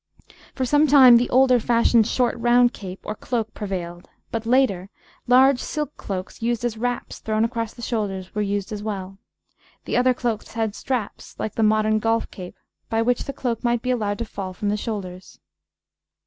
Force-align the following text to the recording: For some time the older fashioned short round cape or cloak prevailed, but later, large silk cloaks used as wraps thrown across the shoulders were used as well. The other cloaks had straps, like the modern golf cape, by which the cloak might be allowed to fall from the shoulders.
For 0.55 0.65
some 0.65 0.87
time 0.87 1.17
the 1.17 1.29
older 1.29 1.59
fashioned 1.59 2.07
short 2.07 2.35
round 2.39 2.73
cape 2.73 3.01
or 3.05 3.13
cloak 3.13 3.53
prevailed, 3.53 4.09
but 4.31 4.47
later, 4.47 4.89
large 5.27 5.59
silk 5.59 5.95
cloaks 5.95 6.41
used 6.41 6.65
as 6.65 6.75
wraps 6.75 7.19
thrown 7.19 7.45
across 7.45 7.75
the 7.75 7.83
shoulders 7.83 8.33
were 8.33 8.41
used 8.41 8.71
as 8.71 8.81
well. 8.81 9.19
The 9.85 9.97
other 9.97 10.15
cloaks 10.15 10.53
had 10.53 10.73
straps, 10.73 11.35
like 11.39 11.53
the 11.53 11.61
modern 11.61 11.99
golf 11.99 12.31
cape, 12.31 12.55
by 12.89 13.03
which 13.03 13.25
the 13.25 13.31
cloak 13.33 13.63
might 13.63 13.83
be 13.83 13.91
allowed 13.91 14.17
to 14.17 14.25
fall 14.25 14.53
from 14.55 14.69
the 14.69 14.75
shoulders. 14.77 15.39